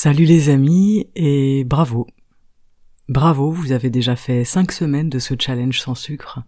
[0.00, 2.06] Salut les amis et bravo.
[3.08, 6.38] Bravo, vous avez déjà fait 5 semaines de ce challenge sans sucre.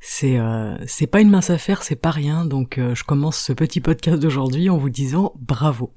[0.00, 3.52] C'est euh, c'est pas une mince affaire, c'est pas rien, donc euh, je commence ce
[3.52, 5.94] petit podcast d'aujourd'hui en vous disant bravo.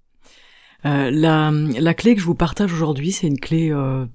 [0.86, 4.06] Euh, la, la clé que je vous partage aujourd'hui, c'est une clé euh,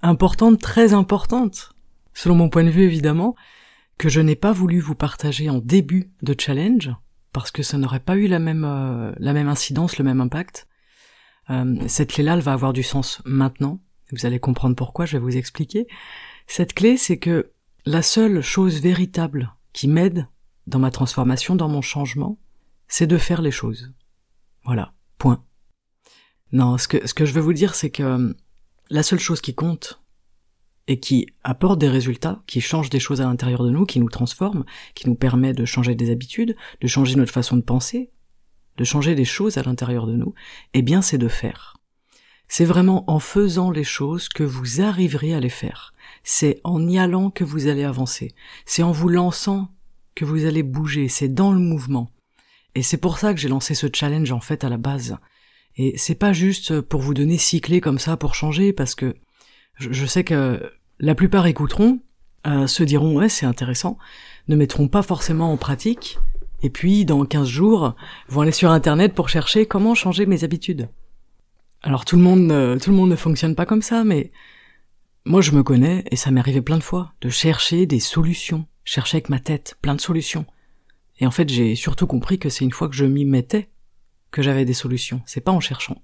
[0.00, 1.74] importante, très importante,
[2.14, 3.34] selon mon point de vue évidemment,
[3.98, 6.90] que je n'ai pas voulu vous partager en début de challenge,
[7.34, 8.62] parce que ça n'aurait pas eu la même,
[9.18, 10.68] la même incidence, le même impact.
[11.50, 13.80] Euh, cette clé-là, elle va avoir du sens maintenant.
[14.12, 15.86] Vous allez comprendre pourquoi, je vais vous expliquer.
[16.46, 17.52] Cette clé, c'est que
[17.84, 20.26] la seule chose véritable qui m'aide
[20.66, 22.38] dans ma transformation, dans mon changement,
[22.86, 23.92] c'est de faire les choses.
[24.64, 25.44] Voilà, point.
[26.52, 28.32] Non, ce que, ce que je veux vous dire, c'est que euh,
[28.90, 30.02] la seule chose qui compte
[30.86, 34.08] et qui apporte des résultats, qui change des choses à l'intérieur de nous, qui nous
[34.08, 38.10] transforme, qui nous permet de changer des habitudes, de changer notre façon de penser,
[38.78, 40.34] de changer des choses à l'intérieur de nous,
[40.72, 41.76] eh bien c'est de faire.
[42.48, 45.92] C'est vraiment en faisant les choses que vous arriverez à les faire.
[46.24, 48.34] C'est en y allant que vous allez avancer.
[48.64, 49.68] C'est en vous lançant
[50.14, 51.08] que vous allez bouger.
[51.08, 52.10] C'est dans le mouvement.
[52.74, 55.18] Et c'est pour ça que j'ai lancé ce challenge en fait à la base.
[55.76, 59.14] Et c'est pas juste pour vous donner six clés comme ça pour changer, parce que
[59.76, 62.00] je, sais que la plupart écouteront,
[62.46, 63.98] euh, se diront ouais c'est intéressant,
[64.48, 66.18] ne mettront pas forcément en pratique,
[66.62, 67.94] et puis dans 15 jours
[68.28, 70.88] vont aller sur internet pour chercher comment changer mes habitudes.
[71.82, 74.32] Alors tout le monde, tout le monde ne fonctionne pas comme ça, mais
[75.24, 78.66] moi je me connais et ça m'est arrivé plein de fois de chercher des solutions,
[78.84, 80.46] chercher avec ma tête plein de solutions.
[81.20, 83.68] Et en fait j'ai surtout compris que c'est une fois que je m'y mettais
[84.30, 86.02] que j'avais des solutions, c'est pas en cherchant.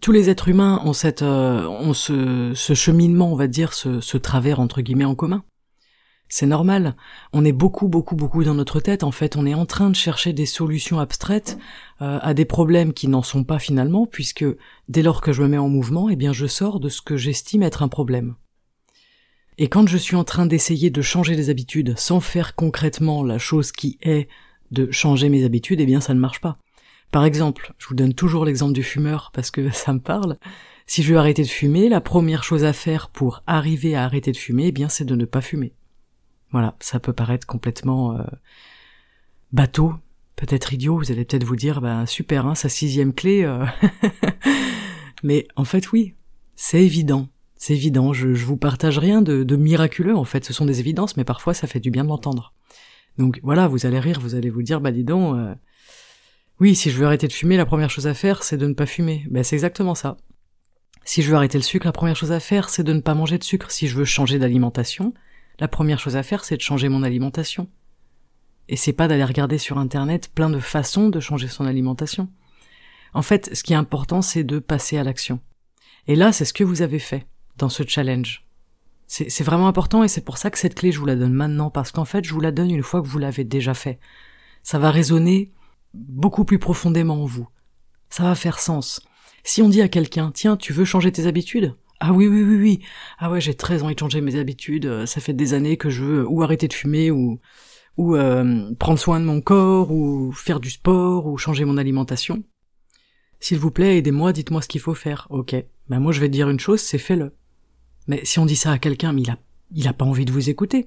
[0.00, 4.00] Tous les êtres humains ont cette, euh, ont ce, ce, cheminement, on va dire, ce,
[4.00, 5.44] ce travers entre guillemets en commun.
[6.32, 6.94] C'est normal.
[7.32, 9.02] On est beaucoup, beaucoup, beaucoup dans notre tête.
[9.02, 11.58] En fait, on est en train de chercher des solutions abstraites
[12.00, 14.44] euh, à des problèmes qui n'en sont pas finalement, puisque
[14.88, 17.16] dès lors que je me mets en mouvement, eh bien, je sors de ce que
[17.16, 18.36] j'estime être un problème.
[19.58, 23.38] Et quand je suis en train d'essayer de changer des habitudes sans faire concrètement la
[23.38, 24.28] chose qui est
[24.70, 26.58] de changer mes habitudes, eh bien, ça ne marche pas.
[27.10, 30.38] Par exemple, je vous donne toujours l'exemple du fumeur parce que ça me parle.
[30.86, 34.30] Si je veux arrêter de fumer, la première chose à faire pour arriver à arrêter
[34.30, 35.74] de fumer, eh bien, c'est de ne pas fumer.
[36.52, 38.22] Voilà, ça peut paraître complètement euh,
[39.52, 39.94] bateau,
[40.36, 40.98] peut-être idiot.
[40.98, 43.44] Vous allez peut-être vous dire, bah super, hein, sa sixième clé.
[43.44, 43.64] Euh.
[45.22, 46.14] Mais en fait, oui,
[46.56, 47.28] c'est évident.
[47.56, 48.12] C'est évident.
[48.12, 50.16] Je, je vous partage rien de, de miraculeux.
[50.16, 52.54] En fait, ce sont des évidences, mais parfois ça fait du bien de l'entendre.
[53.18, 55.36] Donc voilà, vous allez rire, vous allez vous dire, bah dis donc.
[55.36, 55.54] Euh,
[56.58, 58.74] oui, si je veux arrêter de fumer, la première chose à faire, c'est de ne
[58.74, 59.26] pas fumer.
[59.30, 60.18] Ben, c'est exactement ça.
[61.04, 63.14] Si je veux arrêter le sucre, la première chose à faire, c'est de ne pas
[63.14, 63.70] manger de sucre.
[63.70, 65.14] Si je veux changer d'alimentation,
[65.60, 67.68] la première chose à faire, c'est de changer mon alimentation.
[68.68, 72.28] Et c'est pas d'aller regarder sur internet plein de façons de changer son alimentation.
[73.12, 75.40] En fait, ce qui est important, c'est de passer à l'action.
[76.06, 77.26] Et là, c'est ce que vous avez fait
[77.58, 78.46] dans ce challenge.
[79.06, 81.68] C'est vraiment important et c'est pour ça que cette clé, je vous la donne maintenant,
[81.68, 83.98] parce qu'en fait, je vous la donne une fois que vous l'avez déjà fait.
[84.62, 85.52] Ça va résonner
[85.94, 87.48] beaucoup plus profondément en vous.
[88.08, 89.02] Ça va faire sens.
[89.42, 91.74] Si on dit à quelqu'un, tiens, tu veux changer tes habitudes?
[92.00, 92.80] Ah oui, oui, oui, oui.
[93.18, 94.86] Ah ouais, j'ai très envie de changer mes habitudes.
[94.86, 97.40] Euh, ça fait des années que je veux ou arrêter de fumer ou
[97.98, 102.42] ou euh, prendre soin de mon corps ou faire du sport ou changer mon alimentation.
[103.38, 105.26] S'il vous plaît, aidez-moi, dites-moi ce qu'il faut faire.
[105.30, 105.54] Ok.
[105.88, 107.34] Ben moi je vais te dire une chose, c'est fais-le.
[108.06, 109.36] Mais si on dit ça à quelqu'un, il a
[109.72, 110.86] il a pas envie de vous écouter.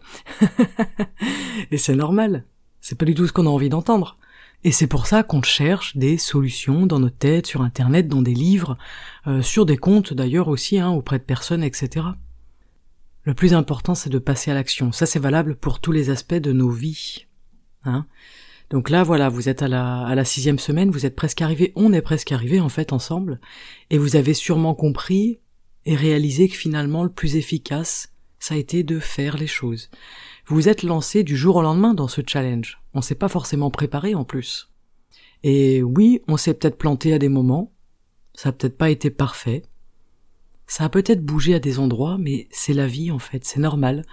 [1.72, 2.46] Et c'est normal.
[2.82, 4.18] C'est pas du tout ce qu'on a envie d'entendre.
[4.64, 8.34] Et c'est pour ça qu'on cherche des solutions dans nos têtes, sur Internet, dans des
[8.34, 8.78] livres,
[9.28, 12.08] euh, sur des comptes d'ailleurs aussi, hein, auprès de personnes, etc.
[13.24, 14.92] Le plus important, c'est de passer à l'action.
[14.92, 17.26] Ça, c'est valable pour tous les aspects de nos vies.
[17.84, 18.06] Hein
[18.70, 21.74] Donc là, voilà, vous êtes à la, à la sixième semaine, vous êtes presque arrivé,
[21.76, 23.42] on est presque arrivé en fait ensemble,
[23.90, 25.40] et vous avez sûrement compris
[25.86, 29.90] et réalisé que finalement le plus efficace, ça a été de faire les choses.
[30.46, 32.82] Vous êtes lancé du jour au lendemain dans ce challenge.
[32.94, 34.70] On s'est pas forcément préparé en plus.
[35.44, 37.72] Et oui, on s'est peut-être planté à des moments.
[38.34, 39.64] Ça a peut-être pas été parfait.
[40.68, 44.04] Ça a peut-être bougé à des endroits, mais c'est la vie en fait, c'est normal.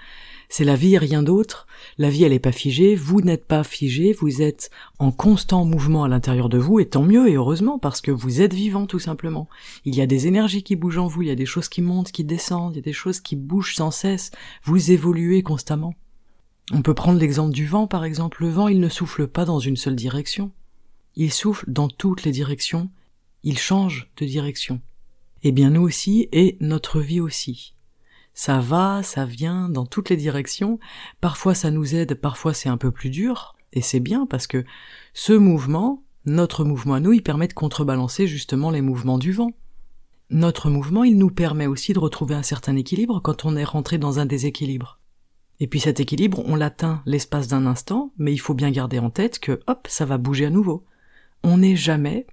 [0.49, 1.67] C'est la vie et rien d'autre.
[1.99, 4.71] La vie elle est pas figée, vous n'êtes pas figé, vous êtes
[5.01, 8.41] en constant mouvement à l'intérieur de vous, et tant mieux et heureusement parce que vous
[8.41, 9.49] êtes vivant tout simplement.
[9.85, 11.83] Il y a des énergies qui bougent en vous, il y a des choses qui
[11.83, 14.31] montent, qui descendent, il y a des choses qui bougent sans cesse,
[14.63, 15.95] vous évoluez constamment.
[16.73, 18.43] On peut prendre l'exemple du vent, par exemple.
[18.43, 20.53] Le vent, il ne souffle pas dans une seule direction.
[21.17, 22.91] Il souffle dans toutes les directions.
[23.43, 24.81] Il change de direction.
[25.43, 27.75] Eh bien, nous aussi, et notre vie aussi.
[28.35, 30.79] Ça va, ça vient dans toutes les directions.
[31.21, 33.57] Parfois, ça nous aide, parfois, c'est un peu plus dur.
[33.73, 34.65] Et c'est bien parce que
[35.13, 39.53] ce mouvement, notre mouvement à nous, il permet de contrebalancer justement les mouvements du vent.
[40.31, 43.99] notre mouvement, il nous permet aussi de retrouver un certain équilibre quand on est rentré
[43.99, 45.00] dans un déséquilibre.
[45.61, 49.11] Et puis cet équilibre, on l'atteint l'espace d'un instant, mais il faut bien garder en
[49.11, 50.85] tête que, hop, ça va bouger à nouveau.
[51.43, 52.27] On n'est jamais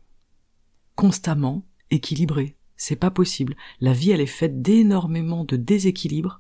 [0.96, 2.56] constamment équilibré.
[2.78, 3.56] C'est pas possible.
[3.82, 6.40] La vie, elle est faite d'énormément de déséquilibres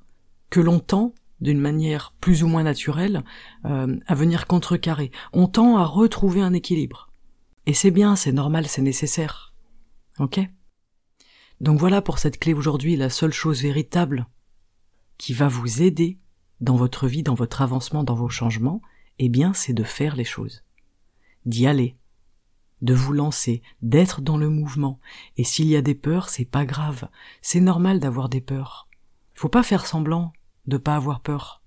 [0.49, 3.23] que l'on tend, d'une manière plus ou moins naturelle,
[3.65, 5.11] euh, à venir contrecarrer.
[5.33, 7.09] On tend à retrouver un équilibre.
[7.65, 9.53] Et c'est bien, c'est normal, c'est nécessaire.
[10.19, 10.39] Ok?
[11.59, 14.27] Donc voilà pour cette clé aujourd'hui, la seule chose véritable
[15.17, 16.17] qui va vous aider
[16.61, 18.81] dans votre vie, dans votre avancement, dans vos changements,
[19.19, 20.63] eh bien, c'est de faire les choses.
[21.45, 21.97] D'y aller.
[22.81, 24.99] De vous lancer, d'être dans le mouvement.
[25.37, 27.09] Et s'il y a des peurs, c'est pas grave.
[27.41, 28.87] C'est normal d'avoir des peurs.
[29.33, 30.33] Faut pas faire semblant
[30.67, 31.61] de pas avoir peur.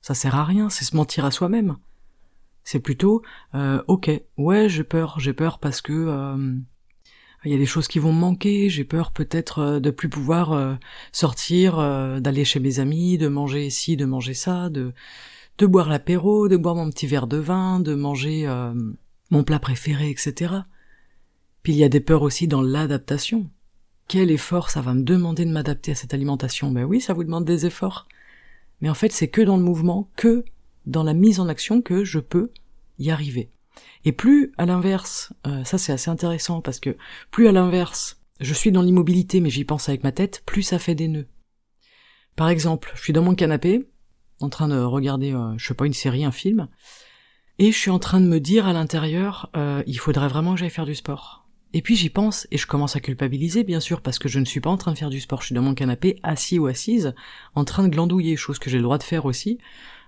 [0.00, 1.76] Ça sert à rien, c'est se mentir à soi-même.
[2.64, 3.22] C'est plutôt,
[3.54, 6.56] euh, ok, ouais, j'ai peur, j'ai peur parce que euh,
[7.44, 10.08] il y a des choses qui vont me manquer, j'ai peur peut-être euh, de plus
[10.08, 10.74] pouvoir euh,
[11.10, 14.92] sortir, euh, d'aller chez mes amis, de manger ici, de manger ça, de
[15.58, 18.48] de boire l'apéro, de boire mon petit verre de vin, de manger
[19.30, 20.54] mon plat préféré, etc.
[21.62, 23.50] Puis il y a des peurs aussi dans l'adaptation.
[24.08, 26.72] Quel effort ça va me demander de m'adapter à cette alimentation?
[26.72, 28.08] Ben oui, ça vous demande des efforts.
[28.80, 30.44] Mais en fait, c'est que dans le mouvement, que
[30.86, 32.50] dans la mise en action que je peux
[32.98, 33.50] y arriver.
[34.04, 36.96] Et plus à l'inverse, euh, ça c'est assez intéressant parce que
[37.30, 40.78] plus à l'inverse, je suis dans l'immobilité mais j'y pense avec ma tête, plus ça
[40.78, 41.28] fait des nœuds.
[42.36, 43.88] Par exemple, je suis dans mon canapé,
[44.40, 46.68] en train de regarder, euh, je sais pas, une série, un film,
[47.58, 50.60] et je suis en train de me dire à l'intérieur, euh, il faudrait vraiment que
[50.60, 51.46] j'aille faire du sport.
[51.74, 54.44] Et puis j'y pense et je commence à culpabiliser bien sûr parce que je ne
[54.44, 56.66] suis pas en train de faire du sport, je suis dans mon canapé assis ou
[56.66, 57.14] assise,
[57.54, 59.58] en train de glandouiller, chose que j'ai le droit de faire aussi,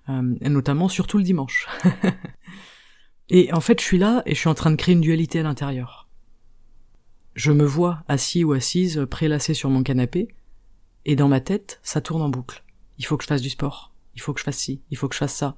[0.09, 1.67] et notamment surtout le dimanche.
[3.31, 5.41] Et en fait, je suis là et je suis en train de créer une dualité
[5.41, 6.09] à l'intérieur.
[7.35, 10.29] Je me vois assis ou assise, prélassé sur mon canapé,
[11.05, 12.62] et dans ma tête, ça tourne en boucle.
[12.99, 13.93] Il faut que je fasse du sport.
[14.15, 14.81] Il faut que je fasse ci.
[14.91, 15.56] Il faut que je fasse ça.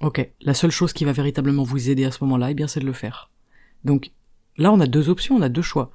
[0.00, 0.28] Ok.
[0.40, 2.86] La seule chose qui va véritablement vous aider à ce moment-là, eh bien, c'est de
[2.86, 3.30] le faire.
[3.84, 4.12] Donc,
[4.56, 5.92] là, on a deux options, on a deux choix.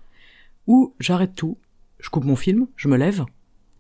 [0.67, 1.57] Ou j'arrête tout,
[1.99, 3.25] je coupe mon film, je me lève,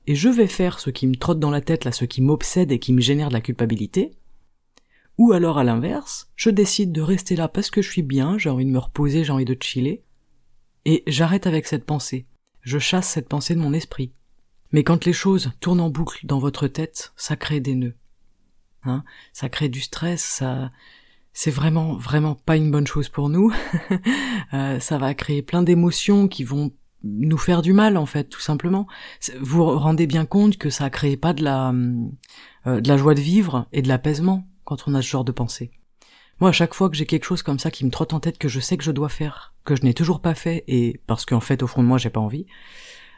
[0.07, 2.71] et je vais faire ce qui me trotte dans la tête, là, ce qui m'obsède
[2.71, 4.11] et qui me génère de la culpabilité,
[5.19, 8.49] ou alors à l'inverse, je décide de rester là parce que je suis bien, j'ai
[8.49, 10.05] envie de me reposer, j'ai envie de chiller,
[10.85, 12.25] et j'arrête avec cette pensée.
[12.61, 14.13] Je chasse cette pensée de mon esprit.
[14.71, 17.97] Mais quand les choses tournent en boucle dans votre tête, ça crée des nœuds.
[18.83, 20.71] Hein ça crée du stress, ça,
[21.33, 23.51] c'est vraiment, vraiment pas une bonne chose pour nous.
[24.53, 26.71] euh, ça va créer plein d'émotions qui vont
[27.03, 28.87] nous faire du mal, en fait, tout simplement.
[29.41, 31.73] Vous vous rendez bien compte que ça crée pas de la,
[32.67, 35.31] euh, de la joie de vivre et de l'apaisement quand on a ce genre de
[35.31, 35.71] pensée.
[36.39, 38.37] Moi, à chaque fois que j'ai quelque chose comme ça qui me trotte en tête
[38.37, 41.25] que je sais que je dois faire, que je n'ai toujours pas fait, et parce
[41.25, 42.45] qu'en fait, au fond de moi, j'ai pas envie,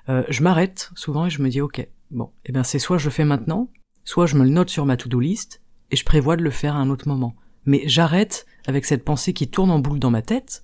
[0.07, 3.05] euh, je m'arrête souvent et je me dis, ok, bon, eh bien c'est soit je
[3.05, 3.69] le fais maintenant,
[4.05, 5.61] soit je me le note sur ma to-do list,
[5.91, 7.35] et je prévois de le faire à un autre moment.
[7.65, 10.63] Mais j'arrête avec cette pensée qui tourne en boucle dans ma tête,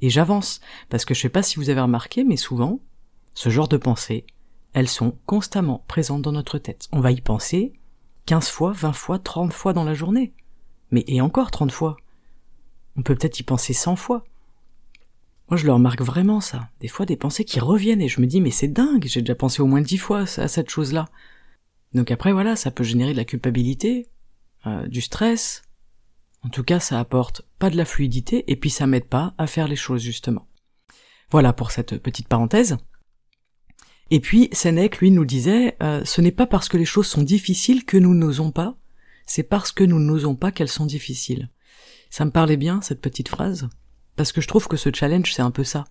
[0.00, 0.60] et j'avance.
[0.88, 2.80] Parce que je sais pas si vous avez remarqué, mais souvent,
[3.34, 4.26] ce genre de pensées,
[4.74, 6.88] elles sont constamment présentes dans notre tête.
[6.92, 7.72] On va y penser,
[8.30, 10.32] 15 fois, 20 fois, 30 fois dans la journée.
[10.92, 11.96] Mais et encore 30 fois.
[12.94, 14.22] On peut peut-être y penser 100 fois.
[15.48, 16.68] Moi, je le remarque vraiment, ça.
[16.78, 19.34] Des fois, des pensées qui reviennent et je me dis, mais c'est dingue, j'ai déjà
[19.34, 21.08] pensé au moins 10 fois à cette chose-là.
[21.92, 24.06] Donc après, voilà, ça peut générer de la culpabilité,
[24.64, 25.62] euh, du stress.
[26.44, 29.48] En tout cas, ça apporte pas de la fluidité et puis ça m'aide pas à
[29.48, 30.46] faire les choses, justement.
[31.32, 32.76] Voilà pour cette petite parenthèse.
[34.10, 37.22] Et puis Sénèque, lui, nous disait, euh, ce n'est pas parce que les choses sont
[37.22, 38.76] difficiles que nous n'osons pas,
[39.26, 41.48] c'est parce que nous n'osons pas qu'elles sont difficiles.
[42.10, 43.68] Ça me parlait bien, cette petite phrase,
[44.16, 45.84] parce que je trouve que ce challenge, c'est un peu ça.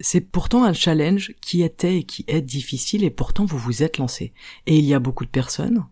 [0.00, 3.96] C'est pourtant un challenge qui était et qui est difficile, et pourtant vous vous êtes
[3.96, 4.34] lancé.
[4.66, 5.86] Et il y a beaucoup de personnes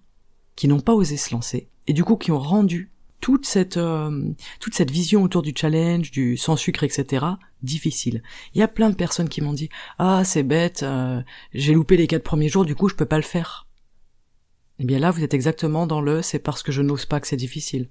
[0.55, 4.31] qui n'ont pas osé se lancer, et du coup qui ont rendu toute cette euh,
[4.61, 7.25] toute cette vision autour du challenge, du sans sucre, etc.
[7.67, 8.23] difficile.
[8.55, 9.69] Il y a plein de personnes qui m'ont dit
[9.99, 11.21] ah c'est bête, euh,
[11.53, 13.67] j'ai loupé les quatre premiers jours, du coup je peux pas le faire.
[14.79, 17.27] Eh bien là vous êtes exactement dans le c'est parce que je n'ose pas que
[17.27, 17.91] c'est difficile.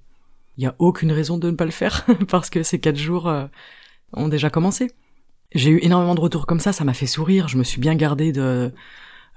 [0.57, 3.27] Il y a aucune raison de ne pas le faire parce que ces quatre jours
[3.27, 3.45] euh,
[4.13, 4.91] ont déjà commencé.
[5.53, 7.47] J'ai eu énormément de retours comme ça, ça m'a fait sourire.
[7.47, 8.73] Je me suis bien gardé de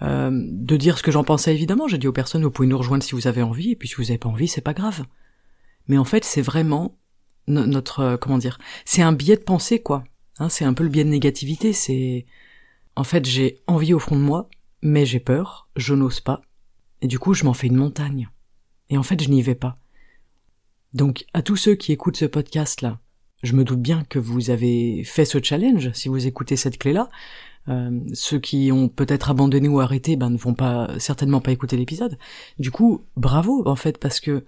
[0.00, 1.88] de dire ce que j'en pensais évidemment.
[1.88, 3.96] J'ai dit aux personnes vous pouvez nous rejoindre si vous avez envie et puis si
[3.96, 5.04] vous avez pas envie c'est pas grave
[5.88, 6.96] mais en fait c'est vraiment
[7.48, 10.04] notre euh, comment dire c'est un biais de pensée quoi
[10.38, 12.26] hein, c'est un peu le biais de négativité c'est
[12.96, 14.48] en fait j'ai envie au fond de moi
[14.82, 16.42] mais j'ai peur je n'ose pas
[17.02, 18.28] et du coup je m'en fais une montagne
[18.90, 19.78] et en fait je n'y vais pas
[20.94, 22.98] donc à tous ceux qui écoutent ce podcast là
[23.42, 26.92] je me doute bien que vous avez fait ce challenge si vous écoutez cette clé
[26.92, 27.08] là
[27.68, 31.76] Euh, ceux qui ont peut-être abandonné ou arrêté, ben, ne vont pas certainement pas écouter
[31.76, 32.16] l'épisode.
[32.58, 34.46] Du coup, bravo en fait parce que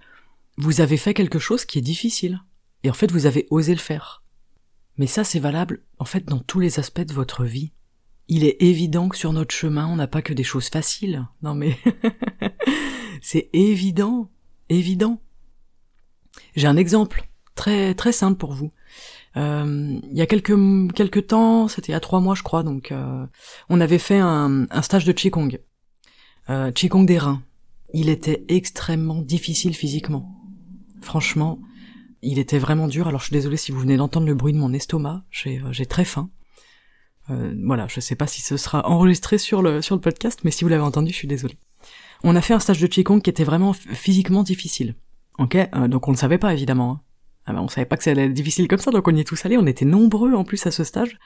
[0.57, 2.41] vous avez fait quelque chose qui est difficile
[2.83, 4.20] et en fait vous avez osé le faire.
[5.01, 7.71] Mais ça c'est valable en fait dans tous les aspects de votre vie.
[8.27, 11.25] Il est évident que sur notre chemin on n'a pas que des choses faciles.
[11.41, 11.75] Non mais
[13.23, 14.29] c'est évident,
[14.69, 15.19] évident.
[16.55, 18.73] J'ai un exemple très très simple pour vous.
[19.37, 20.53] Euh, il y a quelques
[20.93, 23.25] quelques temps, c'était il y a trois mois je crois, donc euh,
[23.69, 25.57] on avait fait un, un stage de qigong,
[26.51, 27.41] euh, qigong des reins.
[27.95, 30.31] Il était extrêmement difficile physiquement.
[31.01, 31.57] Franchement,
[32.21, 33.07] il était vraiment dur.
[33.07, 35.85] Alors je suis désolée si vous venez d'entendre le bruit de mon estomac, j'ai euh,
[35.85, 36.29] très faim.
[37.29, 40.51] Euh, voilà, je sais pas si ce sera enregistré sur le sur le podcast, mais
[40.51, 41.57] si vous l'avez entendu, je suis désolée.
[42.23, 44.95] On a fait un stage de qigong qui était vraiment physiquement difficile.
[45.37, 46.91] Ok, donc on ne savait pas évidemment.
[46.91, 47.01] Hein.
[47.45, 49.19] Ah ben, on savait pas que ça allait être difficile comme ça, donc on y
[49.19, 51.17] est tous allés, on était nombreux en plus à ce stage.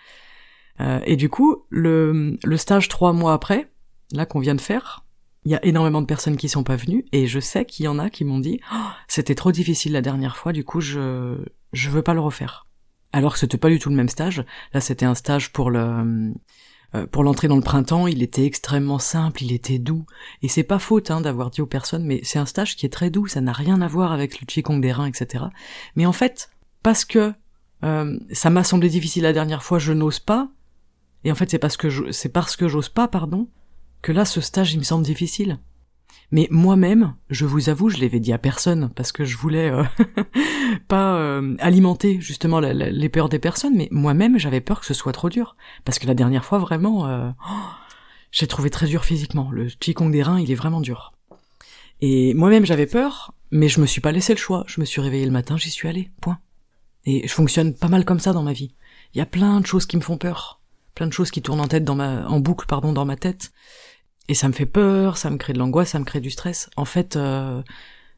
[0.79, 3.71] Euh, et du coup, le, le stage trois mois après,
[4.11, 5.04] là qu'on vient de faire,
[5.45, 7.87] il y a énormément de personnes qui sont pas venues, et je sais qu'il y
[7.87, 11.37] en a qui m'ont dit oh, c'était trop difficile la dernière fois, du coup je
[11.73, 12.65] je veux pas le refaire.
[13.13, 14.43] Alors que c'était pas du tout le même stage.
[14.73, 16.33] Là, c'était un stage pour le
[16.95, 20.05] euh, pour l'entrée dans le printemps, il était extrêmement simple, il était doux.
[20.41, 22.89] Et c'est pas faute hein, d'avoir dit aux personnes, mais c'est un stage qui est
[22.89, 25.45] très doux, ça n'a rien à voir avec le Qigong des reins, etc.
[25.95, 26.49] Mais en fait,
[26.83, 27.33] parce que
[27.83, 30.49] euh, ça m'a semblé difficile la dernière fois, je n'ose pas.
[31.23, 33.47] Et en fait, c'est parce que c'est parce que j'ose pas, pardon,
[34.05, 35.57] que là, ce stage, il me semble difficile.
[36.29, 39.83] Mais moi-même, je vous avoue, je l'avais dit à personne parce que je voulais euh,
[40.87, 45.11] pas euh, alimenter justement les peurs des personnes, mais moi-même j'avais peur que ce soit
[45.11, 47.31] trop dur parce que la dernière fois vraiment, euh,
[48.31, 49.49] j'ai trouvé très dur physiquement.
[49.49, 51.13] Le qigong des reins, il est vraiment dur.
[51.99, 54.65] Et moi-même j'avais peur, mais je me suis pas laissé le choix.
[54.67, 56.11] Je me suis réveillé le matin, j'y suis allé.
[56.21, 56.37] Point.
[57.05, 58.75] Et je fonctionne pas mal comme ça dans ma vie.
[59.15, 60.61] Il y a plein de choses qui me font peur,
[60.95, 63.51] plein de choses qui tournent en tête dans ma, en boucle pardon dans ma tête.
[64.27, 66.69] Et ça me fait peur, ça me crée de l'angoisse, ça me crée du stress.
[66.77, 67.61] En fait, euh,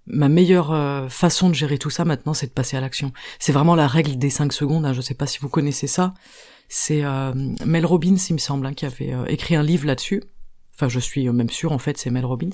[0.05, 3.11] ma meilleure euh, façon de gérer tout ça maintenant, c'est de passer à l'action.
[3.39, 4.85] C'est vraiment la règle des 5 secondes.
[4.85, 6.13] Hein, je sais pas si vous connaissez ça.
[6.69, 7.33] C'est euh,
[7.65, 10.23] Mel Robbins, il me semble, hein, qui avait écrit un livre là-dessus.
[10.75, 12.49] Enfin, je suis même sûr, en fait, c'est Mel Robbins.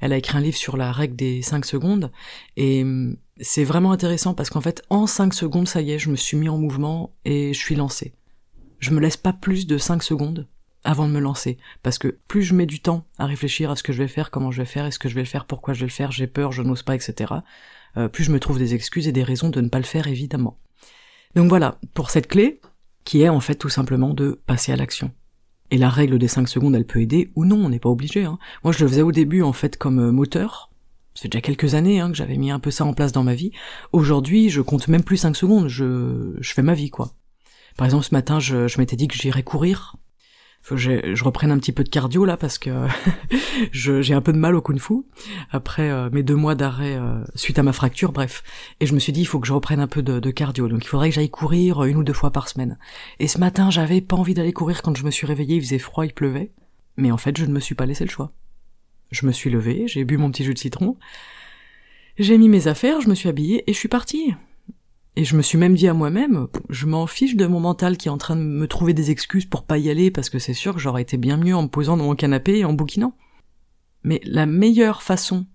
[0.00, 2.10] Elle a écrit un livre sur la règle des 5 secondes.
[2.56, 6.10] Et hum, c'est vraiment intéressant parce qu'en fait, en 5 secondes, ça y est, je
[6.10, 8.12] me suis mis en mouvement et je suis lancé.
[8.82, 10.48] Je me laisse pas plus de 5 secondes
[10.82, 11.56] avant de me lancer.
[11.84, 14.32] Parce que plus je mets du temps à réfléchir à ce que je vais faire,
[14.32, 16.10] comment je vais faire, est-ce que je vais le faire, pourquoi je vais le faire,
[16.10, 17.32] j'ai peur, je n'ose pas, etc.,
[17.96, 20.08] euh, plus je me trouve des excuses et des raisons de ne pas le faire,
[20.08, 20.58] évidemment.
[21.36, 22.60] Donc voilà, pour cette clé,
[23.04, 25.12] qui est en fait tout simplement de passer à l'action.
[25.70, 28.24] Et la règle des 5 secondes, elle peut aider ou non, on n'est pas obligé.
[28.24, 28.38] Hein.
[28.64, 30.70] Moi, je le faisais au début en fait comme euh, moteur.
[31.14, 33.34] C'est déjà quelques années hein, que j'avais mis un peu ça en place dans ma
[33.34, 33.52] vie.
[33.92, 37.12] Aujourd'hui, je compte même plus 5 secondes, je, je fais ma vie, quoi.
[37.76, 39.96] Par exemple, ce matin, je, je m'étais dit que j'irais courir
[40.62, 42.86] faut que je reprenne un petit peu de cardio là parce que
[43.72, 45.02] j'ai un peu de mal au kung-fu
[45.50, 48.44] après euh, mes deux mois d'arrêt euh, suite à ma fracture, bref.
[48.78, 50.68] Et je me suis dit il faut que je reprenne un peu de, de cardio,
[50.68, 52.78] donc il faudrait que j'aille courir une ou deux fois par semaine.
[53.18, 55.80] Et ce matin j'avais pas envie d'aller courir quand je me suis réveillé, il faisait
[55.80, 56.52] froid, il pleuvait,
[56.96, 58.32] mais en fait je ne me suis pas laissé le choix.
[59.10, 60.96] Je me suis levé, j'ai bu mon petit jus de citron,
[62.18, 64.32] j'ai mis mes affaires, je me suis habillé et je suis parti.
[65.14, 68.08] Et je me suis même dit à moi-même, je m'en fiche de mon mental qui
[68.08, 70.54] est en train de me trouver des excuses pour pas y aller parce que c'est
[70.54, 73.14] sûr que j'aurais été bien mieux en me posant dans mon canapé et en bouquinant.
[74.04, 75.46] Mais la meilleure façon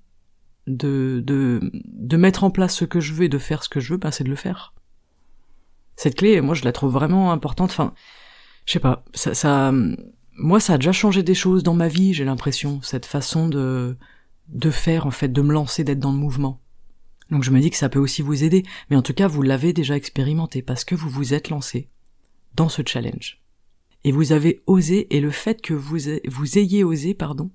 [0.68, 3.80] de, de, de mettre en place ce que je veux et de faire ce que
[3.80, 4.74] je veux, ben c'est de le faire.
[5.96, 7.94] Cette clé, moi je la trouve vraiment importante, enfin,
[8.66, 9.74] je sais pas, ça, ça,
[10.38, 13.98] moi ça a déjà changé des choses dans ma vie, j'ai l'impression, cette façon de,
[14.50, 16.62] de faire en fait, de me lancer, d'être dans le mouvement.
[17.32, 19.42] Donc je me dis que ça peut aussi vous aider, mais en tout cas vous
[19.42, 21.90] l'avez déjà expérimenté parce que vous vous êtes lancé
[22.56, 23.42] dans ce challenge.
[24.04, 27.52] Et vous avez osé, et le fait que vous, ayez osé, pardon,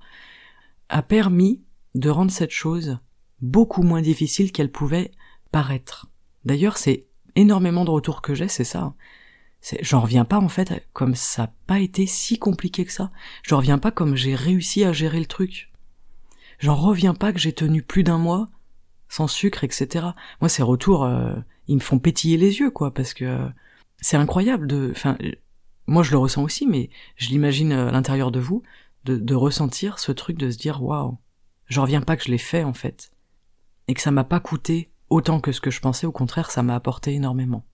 [0.88, 1.62] a permis
[1.95, 2.99] de rendre cette chose
[3.41, 5.12] beaucoup moins difficile qu'elle pouvait
[5.50, 6.09] paraître.
[6.45, 8.95] D'ailleurs, c'est énormément de retours que j'ai, c'est ça.
[9.81, 13.12] J'en reviens pas en fait, comme ça n'a pas été si compliqué que ça.
[13.45, 15.73] J'en reviens pas comme j'ai réussi à gérer le truc.
[16.59, 18.49] J'en reviens pas que j'ai tenu plus d'un mois
[19.12, 20.07] sans sucre, etc.
[20.40, 21.35] Moi, ces retours, euh,
[21.69, 23.49] ils me font pétiller les yeux, quoi, parce que euh,
[24.00, 24.88] c'est incroyable de.
[24.90, 25.19] Enfin,
[25.87, 28.62] moi, je le ressens aussi, mais je l'imagine euh, à l'intérieur de vous,
[29.04, 31.19] de, de, ressentir ce truc, de se dire, waouh,
[31.66, 33.12] je reviens pas que je l'ai fait en fait,
[33.87, 36.07] et que ça m'a pas coûté autant que ce que je pensais.
[36.07, 37.66] Au contraire, ça m'a apporté énormément.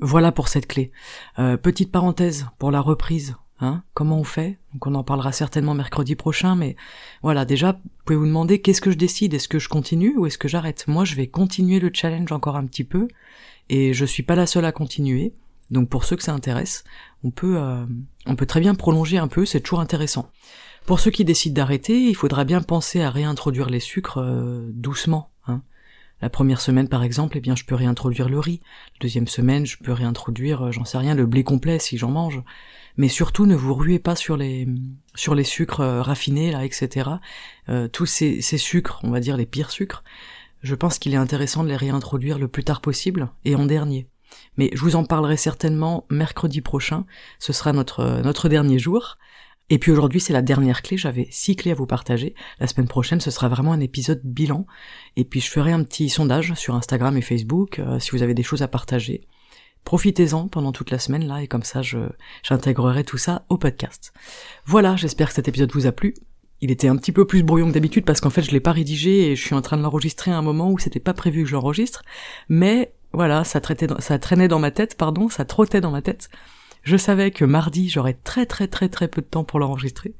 [0.00, 0.92] Voilà pour cette clé.
[1.36, 4.58] petite parenthèse pour la reprise Hein Comment on fait?
[4.72, 6.76] Donc on en parlera certainement mercredi prochain, mais
[7.22, 9.32] voilà, déjà, vous pouvez vous demander qu'est-ce que je décide?
[9.32, 10.86] Est-ce que je continue ou est-ce que j'arrête?
[10.88, 13.08] Moi, je vais continuer le challenge encore un petit peu,
[13.68, 15.32] et je suis pas la seule à continuer.
[15.70, 16.84] Donc pour ceux que ça intéresse,
[17.24, 17.84] on peut, euh,
[18.26, 20.30] on peut très bien prolonger un peu, c'est toujours intéressant.
[20.84, 25.30] Pour ceux qui décident d'arrêter, il faudra bien penser à réintroduire les sucres euh, doucement.
[25.48, 25.62] Hein.
[26.22, 28.60] La première semaine par exemple, eh bien je peux réintroduire le riz.
[29.00, 32.42] Deuxième semaine, je peux réintroduire, euh, j'en sais rien, le blé complet si j'en mange.
[32.96, 34.66] Mais surtout, ne vous ruez pas sur les
[35.14, 37.10] sur les sucres raffinés là, etc.
[37.92, 40.02] tous ces, ces sucres, on va dire les pires sucres.
[40.62, 44.08] Je pense qu'il est intéressant de les réintroduire le plus tard possible et en dernier.
[44.56, 47.04] Mais je vous en parlerai certainement mercredi prochain.
[47.38, 49.16] Ce sera notre, notre dernier jour.
[49.68, 50.96] Et puis aujourd'hui, c'est la dernière clé.
[50.96, 52.34] J'avais six clés à vous partager.
[52.60, 54.66] La semaine prochaine, ce sera vraiment un épisode bilan.
[55.16, 58.34] Et puis je ferai un petit sondage sur Instagram et Facebook euh, si vous avez
[58.34, 59.26] des choses à partager.
[59.86, 61.98] Profitez-en pendant toute la semaine là et comme ça je
[62.42, 64.12] j'intégrerai tout ça au podcast.
[64.64, 66.14] Voilà, j'espère que cet épisode vous a plu.
[66.60, 68.72] Il était un petit peu plus brouillon que d'habitude parce qu'en fait je l'ai pas
[68.72, 71.44] rédigé et je suis en train de l'enregistrer à un moment où c'était pas prévu
[71.44, 72.02] que je l'enregistre,
[72.48, 76.30] mais voilà, ça, traînait dans ma tête, pardon, ça trottait dans ma tête.
[76.82, 80.14] Je savais que mardi, j'aurais très très très très peu de temps pour l'enregistrer.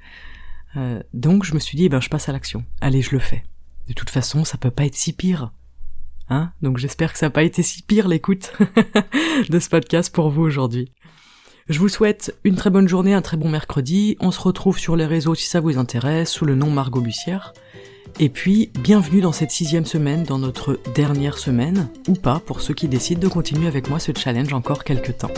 [0.76, 2.64] Euh, donc je me suis dit, eh ben je passe à l'action.
[2.80, 3.42] Allez, je le fais.
[3.88, 5.50] De toute façon, ça peut pas être si pire.
[6.28, 8.52] Hein Donc j'espère que ça n'a pas été si pire l'écoute
[9.48, 10.92] de ce podcast pour vous aujourd'hui.
[11.68, 14.16] Je vous souhaite une très bonne journée, un très bon mercredi.
[14.20, 17.54] On se retrouve sur les réseaux si ça vous intéresse, sous le nom Margot Bussière.
[18.20, 22.72] Et puis, bienvenue dans cette sixième semaine, dans notre dernière semaine, ou pas pour ceux
[22.72, 25.34] qui décident de continuer avec moi ce challenge encore quelques temps.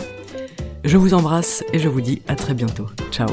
[0.83, 2.85] Je vous embrasse et je vous dis à très bientôt.
[3.11, 3.29] Ciao